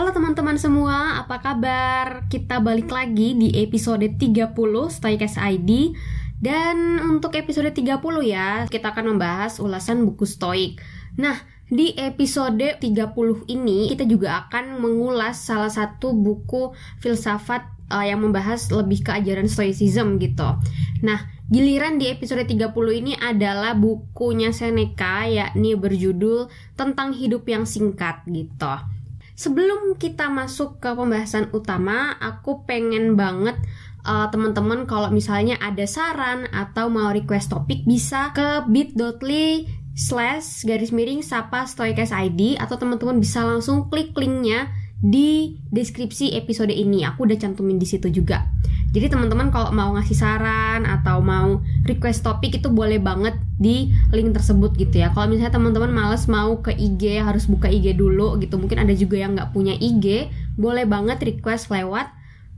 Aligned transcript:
Halo 0.00 0.16
teman-teman 0.16 0.56
semua, 0.56 1.20
apa 1.20 1.44
kabar? 1.44 2.24
Kita 2.32 2.56
balik 2.64 2.88
lagi 2.88 3.36
di 3.36 3.52
episode 3.60 4.08
30 4.16 4.48
Stoikas 4.88 5.36
ID 5.36 5.92
Dan 6.40 6.96
untuk 7.04 7.36
episode 7.36 7.68
30 7.68 8.00
ya, 8.24 8.64
kita 8.64 8.96
akan 8.96 9.12
membahas 9.12 9.60
ulasan 9.60 10.08
buku 10.08 10.24
Stoik. 10.24 10.80
Nah, 11.20 11.36
di 11.68 11.92
episode 12.00 12.80
30 12.80 13.44
ini 13.52 13.92
kita 13.92 14.08
juga 14.08 14.48
akan 14.48 14.80
mengulas 14.80 15.36
salah 15.36 15.68
satu 15.68 16.16
buku 16.16 16.72
filsafat 17.04 17.68
uh, 17.92 18.00
yang 18.00 18.24
membahas 18.24 18.72
lebih 18.72 19.04
ke 19.04 19.12
ajaran 19.12 19.52
Stoicism 19.52 20.16
gitu. 20.16 20.56
Nah, 21.04 21.28
giliran 21.52 22.00
di 22.00 22.08
episode 22.08 22.48
30 22.48 22.72
ini 23.04 23.20
adalah 23.20 23.76
bukunya 23.76 24.48
Seneca 24.56 25.28
yakni 25.28 25.76
berjudul 25.76 26.48
Tentang 26.72 27.12
Hidup 27.12 27.44
yang 27.44 27.68
Singkat 27.68 28.24
gitu 28.32 28.99
Sebelum 29.40 29.96
kita 29.96 30.28
masuk 30.28 30.84
ke 30.84 30.92
pembahasan 30.92 31.48
utama, 31.56 32.12
aku 32.20 32.68
pengen 32.68 33.16
banget 33.16 33.56
uh, 34.04 34.28
teman-teman 34.28 34.84
kalau 34.84 35.08
misalnya 35.08 35.56
ada 35.64 35.88
saran 35.88 36.44
atau 36.52 36.92
mau 36.92 37.08
request 37.08 37.48
topik 37.48 37.88
bisa 37.88 38.36
ke 38.36 38.68
bit.ly 38.68 39.64
slash 39.96 40.68
garis 40.68 40.92
miring 40.92 41.24
sapa 41.24 41.64
stoikes 41.64 42.12
ID 42.12 42.60
atau 42.60 42.76
teman-teman 42.76 43.16
bisa 43.16 43.40
langsung 43.40 43.88
klik 43.88 44.12
linknya 44.12 44.68
di 45.00 45.56
deskripsi 45.72 46.36
episode 46.36 46.72
ini. 46.72 47.08
Aku 47.08 47.24
udah 47.24 47.36
cantumin 47.40 47.80
di 47.80 47.88
situ 47.88 48.12
juga. 48.12 48.44
Jadi 48.90 49.06
teman-teman 49.06 49.48
kalau 49.54 49.72
mau 49.72 49.96
ngasih 49.96 50.18
saran 50.18 50.82
atau 50.84 51.24
mau 51.24 51.62
request 51.88 52.26
topik 52.26 52.60
itu 52.60 52.68
boleh 52.68 53.00
banget 53.00 53.38
di 53.56 53.94
link 54.12 54.36
tersebut 54.36 54.76
gitu 54.76 55.00
ya. 55.00 55.08
Kalau 55.14 55.30
misalnya 55.30 55.56
teman-teman 55.56 55.94
males 55.94 56.26
mau 56.28 56.58
ke 56.60 56.74
IG 56.74 57.22
harus 57.22 57.48
buka 57.48 57.70
IG 57.70 57.96
dulu 57.96 58.36
gitu. 58.42 58.60
Mungkin 58.60 58.82
ada 58.82 58.92
juga 58.92 59.16
yang 59.16 59.38
nggak 59.38 59.56
punya 59.56 59.72
IG, 59.78 60.28
boleh 60.58 60.84
banget 60.84 61.22
request 61.22 61.72
lewat 61.72 62.10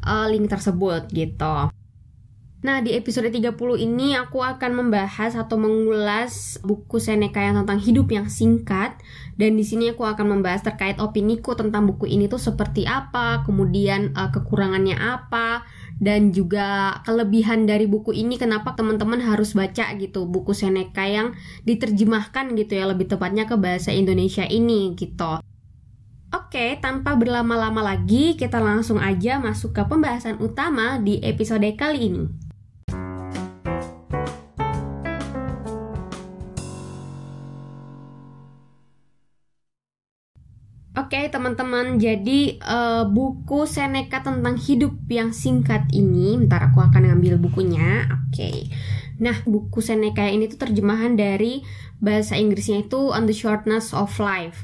uh, 0.03 0.27
link 0.33 0.51
tersebut 0.51 1.13
gitu. 1.13 1.71
Nah, 2.63 2.79
di 2.79 2.95
episode 2.95 3.27
30 3.27 3.59
ini 3.75 4.15
aku 4.15 4.39
akan 4.39 4.87
membahas 4.87 5.35
atau 5.35 5.59
mengulas 5.59 6.63
buku 6.63 7.03
Seneca 7.03 7.43
yang 7.43 7.59
tentang 7.59 7.83
hidup 7.83 8.07
yang 8.15 8.31
singkat 8.31 8.95
dan 9.35 9.59
di 9.59 9.67
sini 9.67 9.91
aku 9.91 10.07
akan 10.07 10.39
membahas 10.39 10.63
terkait 10.63 11.03
opiniku 11.03 11.59
tentang 11.59 11.91
buku 11.91 12.07
ini 12.07 12.31
tuh 12.31 12.39
seperti 12.39 12.87
apa, 12.87 13.43
kemudian 13.43 14.15
uh, 14.15 14.31
kekurangannya 14.31 14.95
apa, 14.95 15.67
dan 15.99 16.31
juga 16.31 17.03
kelebihan 17.03 17.67
dari 17.67 17.91
buku 17.91 18.15
ini 18.15 18.39
kenapa 18.39 18.79
teman-teman 18.79 19.19
harus 19.19 19.59
baca 19.59 19.91
gitu 19.99 20.31
buku 20.31 20.55
Seneca 20.55 21.03
yang 21.03 21.35
diterjemahkan 21.67 22.55
gitu 22.55 22.79
ya 22.79 22.87
lebih 22.87 23.11
tepatnya 23.11 23.43
ke 23.51 23.59
bahasa 23.59 23.91
Indonesia 23.91 24.47
ini 24.47 24.95
gitu. 24.95 25.43
Oke, 26.31 26.79
tanpa 26.79 27.19
berlama-lama 27.19 27.83
lagi, 27.83 28.39
kita 28.39 28.63
langsung 28.63 29.03
aja 29.03 29.43
masuk 29.43 29.75
ke 29.75 29.83
pembahasan 29.83 30.39
utama 30.39 31.03
di 31.03 31.19
episode 31.27 31.67
kali 31.75 32.07
ini. 32.07 32.52
Teman-teman, 41.43 41.99
jadi 41.99 42.63
uh, 42.63 43.03
buku 43.11 43.67
Seneca 43.67 44.23
tentang 44.23 44.55
hidup 44.55 44.95
yang 45.11 45.35
singkat 45.35 45.91
ini, 45.91 46.39
ntar 46.47 46.71
aku 46.71 46.79
akan 46.79 47.11
ngambil 47.11 47.43
bukunya. 47.43 48.07
Oke, 48.07 48.31
okay. 48.31 48.59
nah 49.19 49.35
buku 49.43 49.83
Seneca 49.83 50.23
ini 50.31 50.47
tuh 50.47 50.63
terjemahan 50.63 51.19
dari 51.19 51.67
bahasa 51.99 52.39
Inggrisnya 52.39 52.87
itu 52.87 53.11
On 53.11 53.27
the 53.27 53.35
Shortness 53.35 53.91
of 53.91 54.15
Life. 54.23 54.63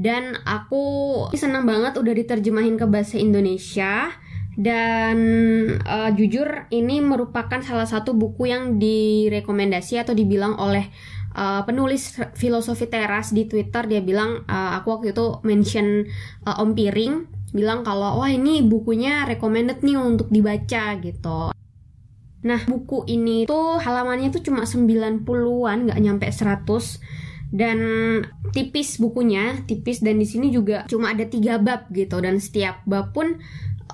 Dan 0.00 0.40
aku 0.48 1.28
senang 1.36 1.68
banget 1.68 2.00
udah 2.00 2.16
diterjemahin 2.16 2.80
ke 2.80 2.88
bahasa 2.88 3.20
Indonesia. 3.20 4.08
Dan 4.56 5.18
uh, 5.84 6.08
jujur 6.16 6.72
ini 6.72 7.04
merupakan 7.04 7.60
salah 7.60 7.84
satu 7.84 8.16
buku 8.16 8.48
yang 8.48 8.80
direkomendasi 8.80 10.00
atau 10.00 10.16
dibilang 10.16 10.56
oleh 10.56 10.88
uh, 11.34 11.62
penulis 11.66 12.16
filosofi 12.38 12.86
teras 12.86 13.34
di 13.34 13.44
Twitter 13.50 13.84
dia 13.84 14.00
bilang 14.00 14.46
uh, 14.46 14.78
aku 14.78 14.98
waktu 14.98 15.12
itu 15.12 15.42
mention 15.42 16.06
uh, 16.46 16.62
Om 16.62 16.72
Piring 16.72 17.14
bilang 17.54 17.86
kalau 17.86 18.18
wah 18.18 18.30
ini 18.30 18.66
bukunya 18.66 19.22
recommended 19.26 19.82
nih 19.82 19.94
untuk 19.94 20.26
dibaca 20.30 20.98
gitu. 20.98 21.54
Nah, 22.44 22.60
buku 22.68 23.08
ini 23.08 23.48
tuh 23.48 23.80
halamannya 23.80 24.28
tuh 24.28 24.44
cuma 24.44 24.68
90-an, 24.68 25.88
nggak 25.88 26.00
nyampe 26.02 26.28
100 26.28 27.00
dan 27.54 27.78
tipis 28.52 29.00
bukunya, 29.00 29.64
tipis 29.64 30.04
dan 30.04 30.20
di 30.20 30.26
sini 30.28 30.52
juga 30.52 30.84
cuma 30.90 31.14
ada 31.14 31.24
tiga 31.24 31.56
bab 31.56 31.88
gitu. 31.94 32.20
Dan 32.20 32.42
setiap 32.42 32.84
bab 32.84 33.16
pun 33.16 33.40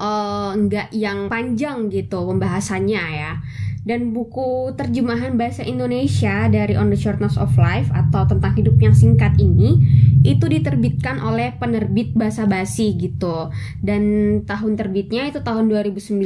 uh, 0.01 0.51
nggak 0.57 0.91
yang 0.97 1.29
panjang 1.29 1.93
gitu 1.93 2.27
pembahasannya 2.27 3.05
ya 3.13 3.33
dan 3.81 4.13
buku 4.13 4.77
terjemahan 4.77 5.41
bahasa 5.41 5.65
Indonesia 5.65 6.47
dari 6.53 6.77
On 6.77 6.93
the 6.93 6.99
Shortness 7.01 7.41
of 7.41 7.57
Life 7.57 7.89
atau 7.89 8.29
tentang 8.29 8.53
hidup 8.53 8.77
yang 8.77 8.93
singkat 8.93 9.41
ini 9.41 9.81
itu 10.21 10.45
diterbitkan 10.45 11.17
oleh 11.17 11.57
penerbit 11.57 12.13
Basa 12.13 12.45
Basi 12.45 12.93
gitu. 13.01 13.49
Dan 13.81 14.03
tahun 14.45 14.77
terbitnya 14.77 15.33
itu 15.33 15.41
tahun 15.41 15.73
2019 15.73 16.21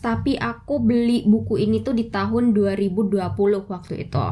tapi 0.00 0.40
aku 0.40 0.80
beli 0.80 1.28
buku 1.28 1.60
ini 1.60 1.84
tuh 1.84 1.92
di 1.92 2.08
tahun 2.08 2.56
2020 2.56 3.20
waktu 3.68 3.94
itu. 4.08 4.26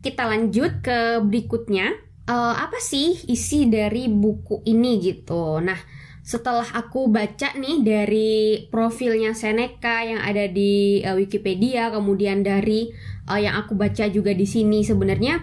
Kita 0.00 0.22
lanjut 0.24 0.80
ke 0.80 1.20
berikutnya. 1.20 2.08
Uh, 2.28 2.52
apa 2.52 2.76
sih 2.76 3.24
isi 3.32 3.72
dari 3.72 4.04
buku 4.04 4.60
ini 4.68 5.00
gitu? 5.00 5.64
Nah 5.64 5.80
setelah 6.28 6.68
aku 6.76 7.08
baca 7.08 7.56
nih 7.56 7.80
dari 7.80 8.32
profilnya 8.68 9.32
Seneca 9.32 10.04
yang 10.04 10.20
ada 10.20 10.44
di 10.44 11.00
uh, 11.00 11.16
Wikipedia, 11.16 11.88
kemudian 11.88 12.44
dari 12.44 12.92
uh, 13.32 13.40
yang 13.40 13.56
aku 13.56 13.72
baca 13.72 14.04
juga 14.12 14.36
di 14.36 14.44
sini 14.44 14.84
sebenarnya 14.84 15.40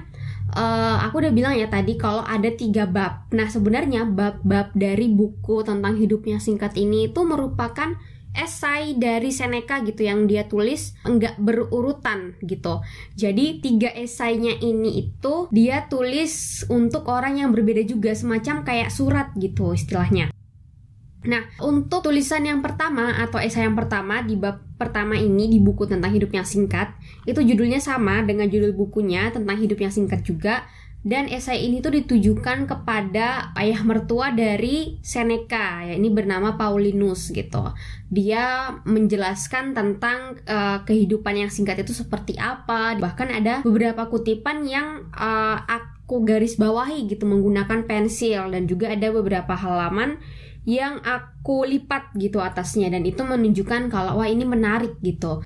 uh, 0.53 1.01
aku 1.09 1.25
udah 1.25 1.33
bilang 1.33 1.57
ya 1.57 1.65
tadi 1.73 1.97
kalau 1.97 2.21
ada 2.21 2.53
tiga 2.53 2.85
bab. 2.85 3.25
Nah 3.33 3.49
sebenarnya 3.49 4.05
bab-bab 4.05 4.77
dari 4.77 5.09
buku 5.09 5.65
tentang 5.65 5.97
hidupnya 5.97 6.37
singkat 6.37 6.77
ini 6.77 7.09
itu 7.09 7.25
merupakan 7.25 7.97
esai 8.37 8.93
dari 8.93 9.33
Seneca 9.33 9.81
gitu 9.81 10.05
yang 10.05 10.29
dia 10.29 10.45
tulis 10.45 10.93
enggak 11.01 11.33
berurutan 11.41 12.37
gitu. 12.45 12.85
Jadi 13.17 13.57
tiga 13.57 13.89
esainya 13.89 14.53
ini 14.61 15.01
itu 15.01 15.49
dia 15.49 15.89
tulis 15.89 16.61
untuk 16.69 17.09
orang 17.09 17.41
yang 17.41 17.49
berbeda 17.49 17.81
juga 17.89 18.13
semacam 18.13 18.61
kayak 18.61 18.93
surat 18.93 19.33
gitu 19.33 19.73
istilahnya. 19.73 20.29
Nah, 21.25 21.49
untuk 21.61 22.05
tulisan 22.05 22.45
yang 22.45 22.61
pertama 22.61 23.17
atau 23.17 23.41
esai 23.41 23.65
yang 23.65 23.73
pertama 23.73 24.21
di 24.21 24.37
bab 24.37 24.61
pertama 24.77 25.17
ini 25.17 25.49
di 25.49 25.57
buku 25.57 25.89
tentang 25.89 26.13
hidup 26.13 26.31
yang 26.31 26.45
singkat, 26.45 26.93
itu 27.25 27.41
judulnya 27.41 27.81
sama 27.81 28.21
dengan 28.21 28.45
judul 28.45 28.77
bukunya 28.77 29.33
tentang 29.33 29.57
hidup 29.57 29.81
yang 29.81 29.93
singkat 29.93 30.21
juga. 30.21 30.63
Dan 31.05 31.29
esai 31.29 31.69
ini 31.69 31.85
tuh 31.85 31.93
ditujukan 31.93 32.65
kepada 32.65 33.53
ayah 33.61 33.77
mertua 33.85 34.33
dari 34.33 34.97
Seneca, 35.05 35.85
ya 35.85 35.93
ini 35.93 36.09
bernama 36.09 36.57
Paulinus 36.57 37.29
gitu. 37.29 37.61
Dia 38.09 38.73
menjelaskan 38.89 39.77
tentang 39.77 40.41
uh, 40.49 40.81
kehidupan 40.81 41.45
yang 41.45 41.53
singkat 41.53 41.85
itu 41.85 41.93
seperti 41.93 42.41
apa. 42.41 42.97
Bahkan 42.97 43.29
ada 43.37 43.61
beberapa 43.61 44.09
kutipan 44.09 44.65
yang 44.65 45.05
uh, 45.13 45.61
aku 45.69 46.25
garis 46.25 46.57
bawahi 46.57 47.05
gitu 47.05 47.29
menggunakan 47.29 47.85
pensil 47.85 48.49
dan 48.49 48.65
juga 48.65 48.89
ada 48.89 49.13
beberapa 49.13 49.53
halaman 49.53 50.17
yang 50.65 50.99
aku 51.05 51.63
lipat 51.69 52.17
gitu 52.17 52.41
atasnya 52.41 52.89
dan 52.89 53.05
itu 53.05 53.21
menunjukkan 53.21 53.93
kalau 53.93 54.17
wah 54.17 54.29
ini 54.29 54.43
menarik 54.43 54.97
gitu. 55.05 55.45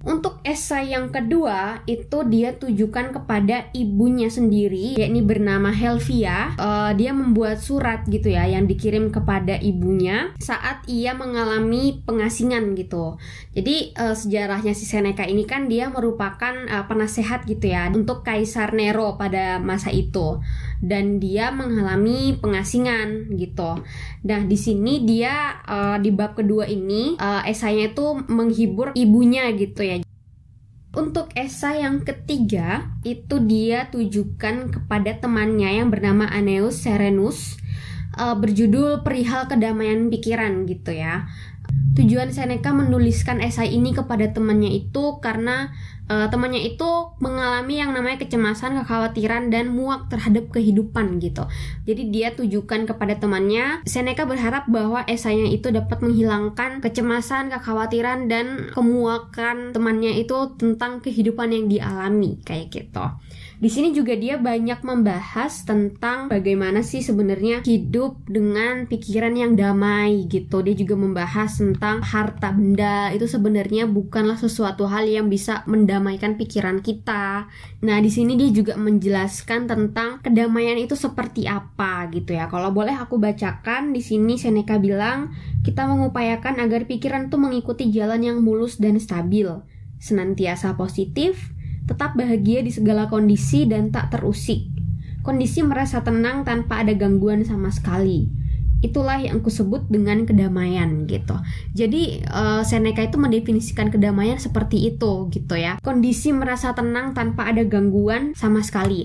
Untuk 0.00 0.40
esai 0.48 0.96
yang 0.96 1.12
kedua 1.12 1.84
itu 1.84 2.24
dia 2.24 2.56
tujukan 2.56 3.12
kepada 3.20 3.68
ibunya 3.76 4.32
sendiri, 4.32 4.96
yakni 4.96 5.20
bernama 5.20 5.68
Helvia. 5.68 6.56
Uh, 6.56 6.96
dia 6.96 7.12
membuat 7.12 7.60
surat 7.60 8.08
gitu 8.08 8.32
ya 8.32 8.48
yang 8.48 8.64
dikirim 8.64 9.12
kepada 9.12 9.60
ibunya 9.60 10.32
saat 10.40 10.88
ia 10.88 11.12
mengalami 11.12 12.00
pengasingan 12.08 12.72
gitu. 12.80 13.20
Jadi 13.52 13.92
uh, 13.92 14.16
sejarahnya 14.16 14.72
si 14.72 14.88
Seneca 14.88 15.28
ini 15.28 15.44
kan 15.44 15.68
dia 15.68 15.92
merupakan 15.92 16.56
uh, 16.64 16.88
penasehat 16.88 17.44
gitu 17.44 17.68
ya 17.68 17.92
untuk 17.92 18.24
Kaisar 18.24 18.72
Nero 18.72 19.20
pada 19.20 19.60
masa 19.60 19.92
itu 19.92 20.40
dan 20.80 21.20
dia 21.20 21.52
mengalami 21.52 22.34
pengasingan 22.40 23.36
gitu. 23.36 23.84
Nah 24.24 24.40
di 24.48 24.56
sini 24.56 25.04
dia 25.04 25.60
uh, 25.68 25.96
di 26.00 26.08
bab 26.08 26.34
kedua 26.34 26.64
ini 26.64 27.20
uh, 27.20 27.44
esainya 27.44 27.92
itu 27.92 28.24
menghibur 28.26 28.96
ibunya 28.96 29.52
gitu 29.52 29.84
ya. 29.84 30.00
Untuk 30.90 31.30
esai 31.38 31.86
yang 31.86 32.02
ketiga 32.02 32.98
itu 33.06 33.38
dia 33.46 33.86
tujukan 33.94 34.74
kepada 34.74 35.22
temannya 35.22 35.78
yang 35.78 35.88
bernama 35.92 36.26
Aeneas 36.26 36.82
Serenus 36.82 37.60
uh, 38.18 38.34
berjudul 38.34 39.06
Perihal 39.06 39.46
Kedamaian 39.46 40.10
Pikiran 40.10 40.66
gitu 40.66 40.96
ya. 40.96 41.30
Tujuan 41.94 42.34
Seneca 42.34 42.74
menuliskan 42.74 43.38
esai 43.38 43.70
ini 43.70 43.94
kepada 43.94 44.34
temannya 44.34 44.74
itu 44.74 45.22
karena 45.22 45.70
uh, 46.10 46.26
temannya 46.26 46.66
itu 46.66 47.14
mengalami 47.22 47.78
yang 47.78 47.94
namanya 47.94 48.26
kecemasan, 48.26 48.74
kekhawatiran 48.82 49.54
dan 49.54 49.70
muak 49.70 50.10
terhadap 50.10 50.50
kehidupan 50.50 51.22
gitu. 51.22 51.46
Jadi 51.86 52.10
dia 52.10 52.34
tujukan 52.34 52.90
kepada 52.90 53.16
temannya. 53.16 53.86
Seneca 53.86 54.26
berharap 54.26 54.66
bahwa 54.66 55.06
esainya 55.06 55.46
itu 55.46 55.70
dapat 55.70 56.02
menghilangkan 56.02 56.82
kecemasan, 56.82 57.54
kekhawatiran 57.54 58.26
dan 58.26 58.74
kemuakan 58.74 59.70
temannya 59.70 60.18
itu 60.18 60.58
tentang 60.58 60.98
kehidupan 60.98 61.54
yang 61.54 61.70
dialami 61.70 62.42
kayak 62.42 62.74
gitu. 62.74 63.06
Di 63.60 63.68
sini 63.68 63.92
juga 63.92 64.16
dia 64.16 64.40
banyak 64.40 64.80
membahas 64.80 65.68
tentang 65.68 66.32
bagaimana 66.32 66.80
sih 66.80 67.04
sebenarnya 67.04 67.60
hidup 67.60 68.16
dengan 68.24 68.88
pikiran 68.88 69.36
yang 69.36 69.52
damai 69.52 70.24
gitu. 70.32 70.64
Dia 70.64 70.72
juga 70.72 70.96
membahas 70.96 71.60
tentang 71.60 72.00
harta 72.00 72.56
benda 72.56 73.12
itu 73.12 73.28
sebenarnya 73.28 73.84
bukanlah 73.84 74.40
sesuatu 74.40 74.88
hal 74.88 75.04
yang 75.04 75.28
bisa 75.28 75.60
mendamaikan 75.68 76.40
pikiran 76.40 76.80
kita. 76.80 77.52
Nah, 77.84 78.00
di 78.00 78.08
sini 78.08 78.40
dia 78.40 78.48
juga 78.48 78.80
menjelaskan 78.80 79.68
tentang 79.68 80.24
kedamaian 80.24 80.80
itu 80.80 80.96
seperti 80.96 81.44
apa 81.44 82.08
gitu 82.16 82.32
ya. 82.32 82.48
Kalau 82.48 82.72
boleh 82.72 82.96
aku 82.96 83.20
bacakan 83.20 83.92
di 83.92 84.00
sini 84.00 84.40
Seneca 84.40 84.80
bilang, 84.80 85.36
kita 85.60 85.84
mengupayakan 85.84 86.64
agar 86.64 86.88
pikiran 86.88 87.28
itu 87.28 87.36
mengikuti 87.36 87.92
jalan 87.92 88.24
yang 88.24 88.40
mulus 88.40 88.80
dan 88.80 88.96
stabil, 88.96 89.52
senantiasa 90.00 90.80
positif, 90.80 91.52
tetap 91.90 92.14
bahagia 92.14 92.62
di 92.62 92.70
segala 92.70 93.10
kondisi 93.10 93.66
dan 93.66 93.90
tak 93.90 94.14
terusik. 94.14 94.70
Kondisi 95.26 95.66
merasa 95.66 96.06
tenang 96.06 96.46
tanpa 96.46 96.86
ada 96.86 96.94
gangguan 96.94 97.42
sama 97.42 97.74
sekali. 97.74 98.30
Itulah 98.80 99.20
yang 99.20 99.44
aku 99.44 99.52
sebut 99.52 99.84
dengan 99.92 100.24
kedamaian 100.24 101.04
gitu. 101.04 101.36
Jadi 101.76 102.24
uh, 102.30 102.64
Seneca 102.64 103.04
itu 103.04 103.20
mendefinisikan 103.20 103.92
kedamaian 103.92 104.40
seperti 104.40 104.88
itu 104.88 105.28
gitu 105.28 105.54
ya. 105.58 105.76
Kondisi 105.84 106.32
merasa 106.32 106.72
tenang 106.72 107.12
tanpa 107.12 107.50
ada 107.50 107.60
gangguan 107.66 108.32
sama 108.32 108.64
sekali. 108.64 109.04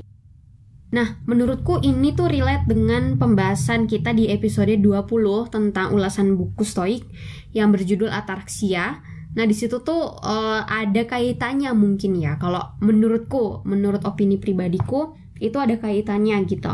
Nah, 0.96 1.20
menurutku 1.28 1.84
ini 1.84 2.16
tuh 2.16 2.32
relate 2.32 2.72
dengan 2.72 3.20
pembahasan 3.20 3.84
kita 3.84 4.16
di 4.16 4.32
episode 4.32 4.72
20 4.80 5.52
tentang 5.52 5.92
ulasan 5.92 6.40
buku 6.40 6.64
Stoik 6.64 7.04
yang 7.52 7.76
berjudul 7.76 8.08
Atarksia 8.08 9.04
Nah 9.36 9.44
di 9.44 9.56
situ 9.56 9.84
tuh 9.84 10.16
uh, 10.24 10.64
ada 10.64 11.04
kaitannya 11.04 11.76
mungkin 11.76 12.16
ya. 12.16 12.40
Kalau 12.40 12.80
menurutku, 12.80 13.68
menurut 13.68 14.02
opini 14.08 14.40
pribadiku 14.40 15.14
itu 15.44 15.60
ada 15.60 15.76
kaitannya 15.76 16.40
gitu. 16.48 16.72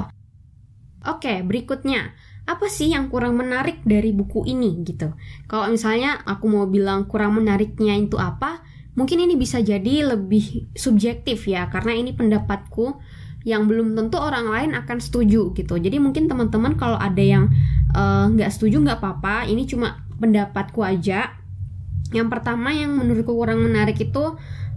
Oke, 1.02 1.42
berikutnya 1.42 2.14
apa 2.46 2.70
sih 2.70 2.94
yang 2.94 3.10
kurang 3.10 3.38
menarik 3.42 3.82
dari 3.82 4.14
buku 4.14 4.46
ini 4.46 4.86
gitu? 4.86 5.18
Kalau 5.50 5.74
misalnya 5.74 6.22
aku 6.22 6.46
mau 6.46 6.70
bilang 6.70 7.10
kurang 7.10 7.42
menariknya 7.42 7.98
itu 7.98 8.22
apa, 8.22 8.62
mungkin 8.94 9.26
ini 9.26 9.34
bisa 9.34 9.58
jadi 9.66 10.14
lebih 10.14 10.70
subjektif 10.78 11.50
ya 11.50 11.66
karena 11.74 11.98
ini 11.98 12.14
pendapatku 12.14 13.02
yang 13.42 13.66
belum 13.66 13.98
tentu 13.98 14.22
orang 14.22 14.46
lain 14.54 14.72
akan 14.78 15.02
setuju 15.02 15.50
gitu. 15.58 15.82
Jadi 15.82 15.98
mungkin 15.98 16.30
teman-teman 16.30 16.78
kalau 16.78 17.02
ada 17.02 17.22
yang 17.22 17.50
eh, 17.90 18.26
nggak 18.38 18.50
uh, 18.50 18.54
setuju 18.54 18.86
nggak 18.86 19.02
apa-apa. 19.02 19.50
Ini 19.50 19.66
cuma 19.66 20.06
pendapatku 20.22 20.86
aja 20.86 21.41
yang 22.12 22.28
pertama 22.28 22.76
yang 22.76 22.96
menurutku 22.96 23.32
kurang 23.32 23.64
menarik 23.64 23.96
itu 24.00 24.36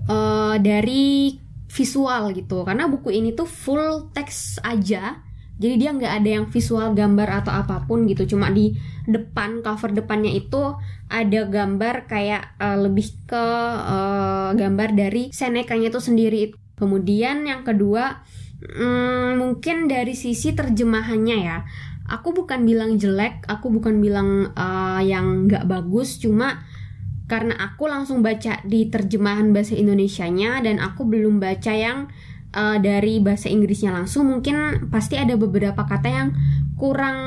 uh, 0.09 0.57
dari 0.59 1.39
visual 1.75 2.31
gitu. 2.31 2.63
Karena 2.63 2.87
buku 2.87 3.11
ini 3.11 3.35
tuh 3.35 3.51
full 3.51 4.15
teks 4.15 4.63
aja. 4.63 5.19
Jadi 5.55 5.75
dia 5.79 5.95
nggak 5.95 6.15
ada 6.23 6.31
yang 6.41 6.47
visual 6.51 6.95
gambar 6.99 7.43
atau 7.43 7.53
apa 7.55 7.87
pun 7.87 8.07
gitu. 8.11 8.27
Cuma 8.35 8.51
di 8.51 8.75
depan 9.07 9.63
cover 9.63 9.95
depannya 9.95 10.35
itu 10.35 10.75
ada 11.07 11.41
gambar 11.47 12.11
kayak 12.11 12.59
uh, 12.59 12.79
lebih 12.79 13.07
ke 13.27 13.45
uh, 13.87 14.51
gambar 14.55 14.99
dari 14.99 15.31
Seneca-nya 15.31 15.95
itu 15.95 16.03
sendiri. 16.03 16.43
Kemudian 16.75 17.47
yang 17.47 17.63
kedua 17.63 18.27
hmm, 18.67 19.39
mungkin 19.39 19.87
dari 19.87 20.19
sisi 20.19 20.55
terjemahannya 20.55 21.39
ya. 21.39 21.59
Aku 22.05 22.37
bukan 22.37 22.69
bilang 22.69 23.01
jelek 23.01 23.49
aku 23.49 23.73
bukan 23.73 24.03
bilang 24.03 24.51
uh, 24.59 25.01
yang 25.03 25.47
nggak 25.47 25.71
bagus. 25.71 26.19
Cuma 26.19 26.67
karena 27.25 27.57
aku 27.57 27.89
langsung 27.89 28.21
baca 28.21 28.61
di 28.69 28.93
terjemahan 28.93 29.57
bahasa 29.57 29.73
Indonesianya 29.73 30.61
dan 30.61 30.77
aku 30.77 31.09
belum 31.09 31.41
baca 31.41 31.73
yang 31.73 32.13
uh, 32.53 32.77
dari 32.79 33.19
bahasa 33.25 33.49
Inggrisnya 33.49 33.97
langsung. 33.97 34.29
Mungkin 34.29 34.89
pasti 34.93 35.17
ada 35.17 35.35
beberapa 35.35 35.89
kata 35.89 36.09
yang 36.09 36.29
kurang 36.77 37.19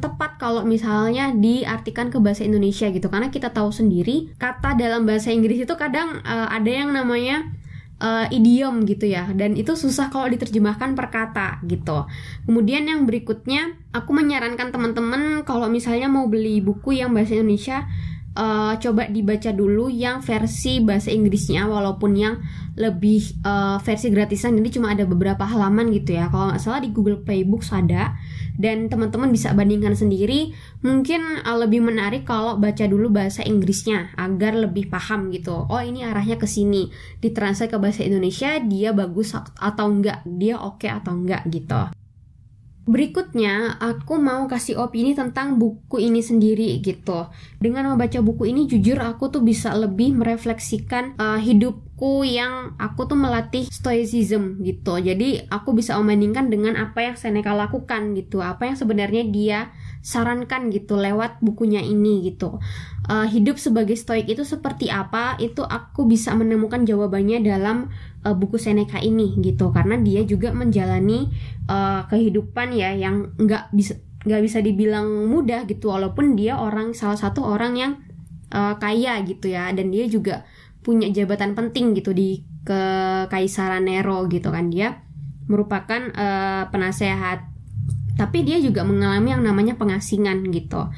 tepat 0.00 0.40
kalau 0.40 0.64
misalnya 0.66 1.30
diartikan 1.30 2.10
ke 2.10 2.18
bahasa 2.18 2.42
Indonesia 2.42 2.90
gitu. 2.90 3.06
Karena 3.06 3.30
kita 3.30 3.54
tahu 3.54 3.70
sendiri 3.70 4.34
kata 4.36 4.74
dalam 4.74 5.06
bahasa 5.06 5.30
Inggris 5.30 5.62
itu 5.62 5.74
kadang 5.78 6.18
uh, 6.26 6.48
ada 6.50 6.70
yang 6.70 6.90
namanya 6.90 7.46
uh, 8.02 8.26
idiom 8.34 8.82
gitu 8.90 9.06
ya. 9.06 9.30
Dan 9.32 9.54
itu 9.54 9.78
susah 9.78 10.10
kalau 10.10 10.26
diterjemahkan 10.34 10.98
per 10.98 11.14
kata 11.14 11.62
gitu. 11.70 12.10
Kemudian 12.42 12.90
yang 12.90 13.06
berikutnya 13.06 13.78
aku 13.94 14.10
menyarankan 14.10 14.74
teman-teman 14.74 15.46
kalau 15.46 15.70
misalnya 15.70 16.10
mau 16.10 16.26
beli 16.26 16.58
buku 16.58 16.98
yang 16.98 17.14
bahasa 17.14 17.38
Indonesia 17.38 17.86
uh, 18.34 18.74
coba 18.78 19.08
dibaca 19.08 19.50
dulu 19.54 19.88
yang 19.88 20.20
versi 20.20 20.82
bahasa 20.82 21.10
Inggrisnya 21.14 21.66
walaupun 21.70 22.12
yang 22.18 22.34
lebih 22.74 23.42
uh, 23.46 23.78
versi 23.80 24.10
gratisan. 24.10 24.58
Jadi 24.58 24.78
cuma 24.78 24.92
ada 24.92 25.06
beberapa 25.06 25.46
halaman 25.46 25.94
gitu 25.94 26.18
ya. 26.18 26.26
Kalau 26.28 26.50
nggak 26.50 26.60
salah 26.62 26.82
di 26.82 26.90
Google 26.90 27.22
Play 27.22 27.46
Books 27.46 27.70
ada. 27.70 28.18
Dan 28.54 28.86
teman-teman 28.86 29.34
bisa 29.34 29.50
bandingkan 29.50 29.98
sendiri. 29.98 30.54
Mungkin 30.82 31.42
uh, 31.42 31.58
lebih 31.58 31.82
menarik 31.82 32.26
kalau 32.26 32.58
baca 32.58 32.84
dulu 32.86 33.10
bahasa 33.10 33.42
Inggrisnya 33.46 34.14
agar 34.18 34.58
lebih 34.58 34.90
paham 34.90 35.30
gitu. 35.30 35.66
Oh 35.70 35.82
ini 35.82 36.02
arahnya 36.06 36.38
ke 36.38 36.46
sini. 36.46 36.90
Ditranslate 37.22 37.70
ke 37.74 37.78
bahasa 37.78 38.02
Indonesia 38.06 38.58
dia 38.62 38.90
bagus 38.94 39.34
atau 39.34 39.86
enggak? 39.86 40.22
Dia 40.26 40.58
oke 40.58 40.86
okay 40.86 40.90
atau 40.90 41.14
enggak 41.14 41.46
gitu 41.50 42.03
Berikutnya, 42.84 43.80
aku 43.80 44.20
mau 44.20 44.44
kasih 44.44 44.76
opini 44.76 45.16
tentang 45.16 45.56
buku 45.56 46.04
ini 46.04 46.20
sendiri 46.20 46.76
gitu. 46.84 47.32
Dengan 47.56 47.88
membaca 47.96 48.20
buku 48.20 48.52
ini, 48.52 48.68
jujur 48.68 49.00
aku 49.00 49.32
tuh 49.32 49.40
bisa 49.40 49.72
lebih 49.72 50.12
merefleksikan 50.12 51.16
uh, 51.16 51.40
hidupku 51.94 52.26
yang 52.26 52.74
aku 52.78 53.06
tuh 53.06 53.14
melatih 53.14 53.70
stoicism 53.70 54.58
gitu. 54.66 54.98
Jadi 54.98 55.46
aku 55.46 55.78
bisa 55.78 55.94
membandingkan 55.94 56.50
dengan 56.50 56.74
apa 56.74 57.06
yang 57.06 57.14
Seneca 57.14 57.54
lakukan 57.54 58.18
gitu, 58.18 58.42
apa 58.42 58.66
yang 58.66 58.74
sebenarnya 58.76 59.22
dia 59.30 59.70
sarankan 60.02 60.74
gitu 60.74 60.98
lewat 60.98 61.38
bukunya 61.40 61.80
ini 61.80 62.26
gitu. 62.28 62.58
Uh, 63.06 63.30
hidup 63.30 63.62
sebagai 63.62 63.94
stoik 63.94 64.26
itu 64.26 64.42
seperti 64.42 64.90
apa? 64.90 65.38
Itu 65.38 65.62
aku 65.62 66.04
bisa 66.10 66.34
menemukan 66.34 66.82
jawabannya 66.82 67.46
dalam 67.46 67.94
uh, 68.26 68.34
buku 68.34 68.58
Seneca 68.58 68.98
ini 68.98 69.38
gitu, 69.38 69.70
karena 69.70 69.94
dia 70.02 70.26
juga 70.26 70.50
menjalani 70.50 71.30
uh, 71.70 72.10
kehidupan 72.10 72.74
ya 72.74 72.90
yang 72.90 73.38
nggak 73.38 73.70
bisa 73.70 73.94
nggak 74.24 74.42
bisa 74.42 74.58
dibilang 74.64 75.30
mudah 75.30 75.68
gitu, 75.68 75.92
walaupun 75.92 76.34
dia 76.34 76.56
orang 76.58 76.96
salah 76.96 77.20
satu 77.20 77.44
orang 77.44 77.76
yang 77.76 77.92
uh, 78.50 78.80
kaya 78.80 79.20
gitu 79.22 79.52
ya, 79.52 79.68
dan 79.70 79.92
dia 79.92 80.08
juga 80.08 80.48
punya 80.84 81.08
jabatan 81.08 81.56
penting 81.56 81.96
gitu 81.96 82.12
di 82.12 82.44
kekaisaran 82.68 83.88
Nero 83.88 84.28
gitu 84.28 84.52
kan. 84.52 84.68
Dia 84.68 85.00
merupakan 85.48 86.12
uh, 86.12 86.68
penasehat. 86.68 87.48
Tapi 88.14 88.46
dia 88.46 88.62
juga 88.62 88.86
mengalami 88.86 89.34
yang 89.34 89.42
namanya 89.42 89.74
pengasingan 89.74 90.46
gitu. 90.52 90.92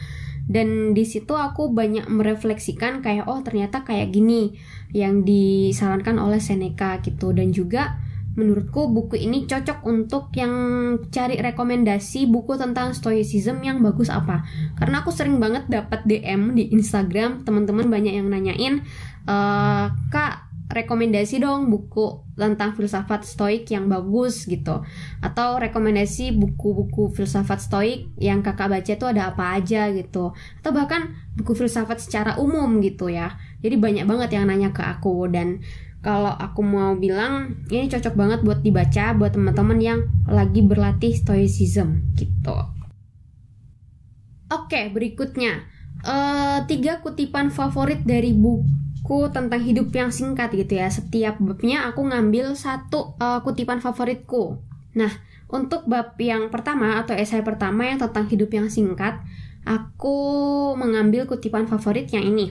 Dan 0.47 0.95
di 0.95 1.02
situ 1.02 1.35
aku 1.35 1.75
banyak 1.75 2.07
merefleksikan 2.07 3.02
kayak 3.02 3.26
oh 3.26 3.43
ternyata 3.43 3.83
kayak 3.83 4.14
gini 4.14 4.55
yang 4.95 5.26
disarankan 5.26 6.21
oleh 6.21 6.38
Seneca 6.38 7.00
gitu. 7.00 7.33
Dan 7.33 7.50
juga 7.57 7.99
menurutku 8.37 8.93
buku 8.93 9.16
ini 9.16 9.49
cocok 9.49 9.81
untuk 9.88 10.28
yang 10.37 10.52
cari 11.09 11.40
rekomendasi 11.40 12.28
buku 12.28 12.61
tentang 12.61 12.93
stoicism 12.93 13.64
yang 13.64 13.81
bagus 13.81 14.12
apa. 14.12 14.45
Karena 14.76 15.00
aku 15.00 15.11
sering 15.11 15.40
banget 15.40 15.66
dapat 15.73 16.05
DM 16.05 16.52
di 16.52 16.69
Instagram 16.71 17.49
teman-teman 17.49 17.88
banyak 17.88 18.12
yang 18.12 18.28
nanyain 18.28 18.85
e, 19.26 19.37
kak 20.09 20.47
rekomendasi 20.66 21.38
dong 21.38 21.71
buku 21.71 22.26
tentang 22.35 22.75
filsafat 22.75 23.23
stoik 23.23 23.71
yang 23.71 23.87
bagus 23.87 24.45
gitu. 24.50 24.83
Atau 25.23 25.62
rekomendasi 25.62 26.35
buku-buku 26.35 27.14
filsafat 27.14 27.62
stoik 27.62 28.11
yang 28.18 28.42
kakak 28.42 28.68
baca 28.71 28.92
itu 28.92 29.06
ada 29.06 29.30
apa 29.30 29.56
aja 29.56 29.88
gitu. 29.95 30.35
Atau 30.61 30.71
bahkan 30.75 31.14
buku 31.38 31.54
filsafat 31.54 32.02
secara 32.02 32.37
umum 32.42 32.83
gitu 32.83 33.06
ya. 33.09 33.38
Jadi 33.62 33.78
banyak 33.78 34.04
banget 34.04 34.37
yang 34.37 34.50
nanya 34.50 34.75
ke 34.75 34.83
aku. 34.83 35.30
Dan 35.30 35.62
kalau 36.02 36.35
aku 36.35 36.61
mau 36.66 36.95
bilang 36.99 37.62
ini 37.71 37.87
cocok 37.87 38.14
banget 38.14 38.40
buat 38.42 38.61
dibaca 38.62 39.14
buat 39.14 39.33
teman-teman 39.35 39.78
yang 39.78 40.00
lagi 40.26 40.61
berlatih 40.66 41.14
stoicism 41.14 42.14
gitu. 42.18 42.54
Oke 44.50 44.90
berikutnya. 44.90 45.73
Uh, 46.06 46.62
tiga 46.71 47.02
kutipan 47.02 47.50
favorit 47.50 48.06
dari 48.06 48.30
buku 48.30 48.86
buku 49.07 49.31
tentang 49.31 49.63
hidup 49.63 49.95
yang 49.95 50.11
singkat 50.11 50.51
gitu 50.51 50.83
ya. 50.83 50.91
Setiap 50.91 51.39
babnya 51.39 51.87
aku 51.87 52.11
ngambil 52.11 52.59
satu 52.59 53.15
uh, 53.23 53.39
kutipan 53.47 53.79
favoritku. 53.79 54.59
Nah, 54.99 55.15
untuk 55.47 55.87
bab 55.87 56.19
yang 56.19 56.51
pertama 56.51 56.99
atau 56.99 57.15
esai 57.15 57.47
pertama 57.47 57.87
yang 57.87 58.03
tentang 58.03 58.27
hidup 58.27 58.51
yang 58.51 58.67
singkat, 58.67 59.23
aku 59.63 60.19
mengambil 60.75 61.31
kutipan 61.31 61.71
favorit 61.71 62.11
yang 62.11 62.27
ini. 62.27 62.51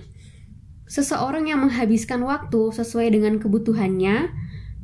Seseorang 0.88 1.52
yang 1.52 1.60
menghabiskan 1.60 2.24
waktu 2.24 2.72
sesuai 2.72 3.12
dengan 3.12 3.36
kebutuhannya, 3.36 4.32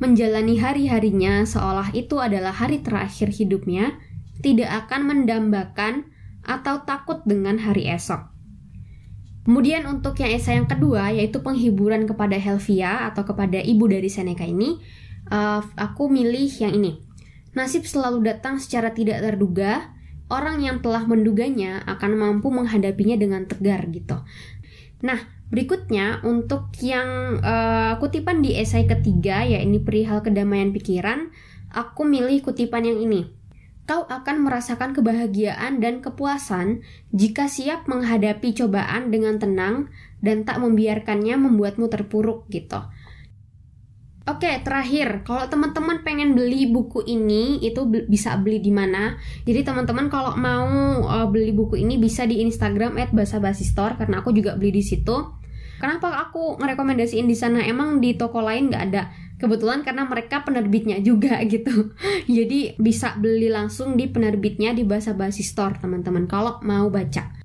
menjalani 0.04 0.60
hari-harinya 0.60 1.48
seolah 1.48 1.96
itu 1.96 2.20
adalah 2.20 2.52
hari 2.52 2.84
terakhir 2.84 3.32
hidupnya, 3.32 3.96
tidak 4.44 4.68
akan 4.76 5.08
mendambakan 5.08 6.12
atau 6.44 6.84
takut 6.84 7.24
dengan 7.24 7.64
hari 7.64 7.88
esok. 7.88 8.31
Kemudian 9.42 9.90
untuk 9.90 10.22
yang 10.22 10.32
esai 10.38 10.62
yang 10.62 10.70
kedua 10.70 11.10
yaitu 11.10 11.42
penghiburan 11.42 12.06
kepada 12.06 12.38
Helvia 12.38 13.10
atau 13.10 13.26
kepada 13.26 13.58
ibu 13.58 13.90
dari 13.90 14.06
Seneca 14.06 14.46
ini, 14.46 14.78
uh, 15.34 15.66
aku 15.78 16.14
milih 16.14 16.50
yang 16.62 16.78
ini. 16.78 17.02
Nasib 17.58 17.84
selalu 17.90 18.22
datang 18.22 18.62
secara 18.62 18.94
tidak 18.94 19.26
terduga. 19.26 19.98
Orang 20.32 20.64
yang 20.64 20.80
telah 20.80 21.04
menduganya 21.04 21.84
akan 21.84 22.16
mampu 22.16 22.48
menghadapinya 22.48 23.20
dengan 23.20 23.44
tegar 23.52 23.84
gitu. 23.92 24.24
Nah, 25.04 25.20
berikutnya 25.52 26.24
untuk 26.24 26.72
yang 26.80 27.42
uh, 27.44 28.00
kutipan 28.00 28.40
di 28.40 28.56
esai 28.56 28.88
ketiga 28.88 29.44
ya 29.44 29.60
ini 29.60 29.84
perihal 29.84 30.24
kedamaian 30.24 30.72
pikiran, 30.72 31.36
aku 31.68 32.08
milih 32.08 32.40
kutipan 32.48 32.88
yang 32.88 33.04
ini. 33.04 33.41
Kau 33.92 34.08
akan 34.08 34.48
merasakan 34.48 34.96
kebahagiaan 34.96 35.84
dan 35.84 36.00
kepuasan 36.00 36.80
jika 37.12 37.52
siap 37.52 37.92
menghadapi 37.92 38.56
cobaan 38.56 39.12
dengan 39.12 39.36
tenang 39.36 39.92
dan 40.24 40.48
tak 40.48 40.64
membiarkannya 40.64 41.36
membuatmu 41.36 41.92
terpuruk 41.92 42.48
gitu. 42.48 42.80
Oke, 44.24 44.48
terakhir, 44.64 45.28
kalau 45.28 45.44
teman-teman 45.52 46.08
pengen 46.08 46.40
beli 46.40 46.72
buku 46.72 47.04
ini, 47.04 47.60
itu 47.60 47.84
bisa 48.08 48.40
beli 48.40 48.64
di 48.64 48.72
mana? 48.72 49.20
Jadi 49.44 49.60
teman-teman 49.60 50.08
kalau 50.08 50.40
mau 50.40 50.72
uh, 51.12 51.28
beli 51.28 51.52
buku 51.52 51.84
ini 51.84 52.00
bisa 52.00 52.24
di 52.24 52.40
Instagram 52.48 52.96
@basabasistore 53.12 54.00
karena 54.00 54.24
aku 54.24 54.32
juga 54.32 54.56
beli 54.56 54.80
di 54.80 54.88
situ. 54.88 55.36
Kenapa 55.84 56.16
aku 56.16 56.64
ngerekomendasiin 56.64 57.28
di 57.28 57.36
sana? 57.36 57.60
Emang 57.68 58.00
di 58.00 58.16
toko 58.16 58.40
lain 58.40 58.72
nggak 58.72 58.84
ada? 58.88 59.12
Kebetulan 59.42 59.82
karena 59.82 60.06
mereka 60.06 60.46
penerbitnya 60.46 61.02
juga 61.02 61.42
gitu. 61.54 61.98
Jadi 62.30 62.78
bisa 62.78 63.18
beli 63.18 63.50
langsung 63.50 63.98
di 63.98 64.06
penerbitnya 64.06 64.78
di 64.78 64.86
Bahasa 64.86 65.18
Basi 65.18 65.42
Store, 65.42 65.82
teman-teman. 65.82 66.30
Kalau 66.30 66.62
mau 66.62 66.94
baca. 66.94 67.42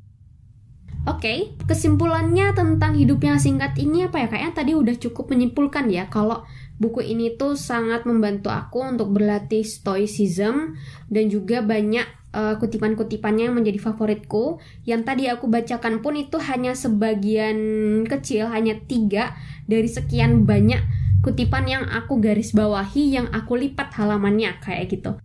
Oke, 1.06 1.22
okay, 1.22 1.38
kesimpulannya 1.70 2.50
tentang 2.50 2.98
hidup 2.98 3.22
yang 3.22 3.38
singkat 3.38 3.78
ini 3.78 4.10
apa 4.10 4.20
ya? 4.20 4.26
Kayaknya 4.26 4.52
tadi 4.58 4.72
udah 4.74 4.96
cukup 4.98 5.30
menyimpulkan 5.30 5.86
ya 5.86 6.10
kalau 6.10 6.42
buku 6.82 6.98
ini 6.98 7.38
tuh 7.38 7.54
sangat 7.54 8.04
membantu 8.04 8.50
aku 8.50 8.82
untuk 8.82 9.14
berlatih 9.14 9.62
stoicism 9.62 10.74
dan 11.06 11.30
juga 11.30 11.62
banyak 11.62 12.04
uh, 12.34 12.54
kutipan-kutipannya 12.58 13.48
yang 13.48 13.56
menjadi 13.56 13.78
favoritku. 13.78 14.58
Yang 14.82 15.02
tadi 15.06 15.22
aku 15.30 15.46
bacakan 15.46 16.02
pun 16.02 16.18
itu 16.18 16.42
hanya 16.42 16.74
sebagian 16.74 17.56
kecil, 18.04 18.50
hanya 18.50 18.74
tiga 18.84 19.38
dari 19.70 19.86
sekian 19.86 20.42
banyak 20.42 21.05
kutipan 21.24 21.64
yang 21.68 21.84
aku 21.88 22.18
garis 22.18 22.52
bawahi 22.56 23.16
yang 23.16 23.28
aku 23.32 23.56
lipat 23.56 23.92
halamannya 23.94 24.58
kayak 24.60 24.90
gitu. 24.90 25.16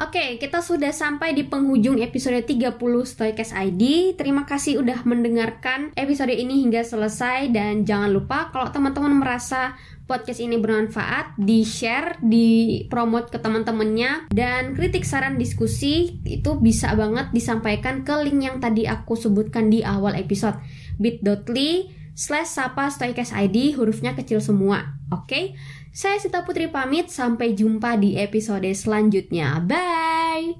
Oke, 0.00 0.40
kita 0.40 0.64
sudah 0.64 0.96
sampai 0.96 1.36
di 1.36 1.44
penghujung 1.44 2.00
episode 2.00 2.40
30 2.48 2.72
Stoikes 3.04 3.52
ID. 3.52 4.16
Terima 4.16 4.48
kasih 4.48 4.80
udah 4.80 5.04
mendengarkan 5.04 5.92
episode 5.92 6.32
ini 6.32 6.64
hingga 6.64 6.80
selesai 6.80 7.52
dan 7.52 7.84
jangan 7.84 8.08
lupa 8.08 8.48
kalau 8.48 8.72
teman-teman 8.72 9.20
merasa 9.20 9.76
podcast 10.08 10.40
ini 10.40 10.56
bermanfaat, 10.56 11.36
di-share, 11.36 12.16
di-promote 12.24 13.28
ke 13.28 13.44
teman-temannya 13.44 14.32
dan 14.32 14.72
kritik 14.72 15.04
saran 15.04 15.36
diskusi 15.36 16.16
itu 16.24 16.56
bisa 16.56 16.96
banget 16.96 17.28
disampaikan 17.36 18.00
ke 18.00 18.24
link 18.24 18.40
yang 18.40 18.56
tadi 18.56 18.88
aku 18.88 19.20
sebutkan 19.20 19.68
di 19.68 19.84
awal 19.84 20.16
episode 20.16 20.56
bit.ly 20.96 21.99
slash 22.20 22.52
sapa 22.52 22.92
stoikes 22.92 23.32
ID 23.32 23.80
hurufnya 23.80 24.12
kecil 24.12 24.44
semua. 24.44 25.00
Oke? 25.08 25.24
Okay? 25.24 25.44
Saya 25.90 26.20
Sita 26.22 26.46
Putri 26.46 26.70
pamit, 26.70 27.10
sampai 27.10 27.56
jumpa 27.56 27.98
di 27.98 28.14
episode 28.14 28.68
selanjutnya. 28.76 29.58
Bye! 29.58 30.54